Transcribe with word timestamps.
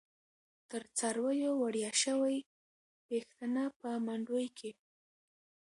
تر 0.69 0.83
څارویو 0.97 1.51
وړیاشوی، 1.63 2.37
پیښتنه 3.09 3.63
په 3.79 3.89
منډوی 4.05 4.47
کی 4.57 4.71